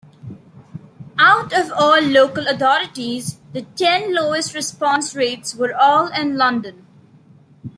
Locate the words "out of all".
1.19-2.01